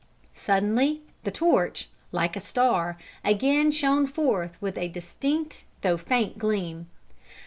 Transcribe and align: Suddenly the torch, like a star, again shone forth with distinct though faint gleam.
Suddenly 0.33 1.01
the 1.25 1.29
torch, 1.29 1.87
like 2.11 2.35
a 2.35 2.39
star, 2.39 2.97
again 3.23 3.69
shone 3.69 4.07
forth 4.07 4.59
with 4.59 4.73
distinct 4.91 5.63
though 5.81 5.97
faint 5.97 6.39
gleam. 6.39 6.87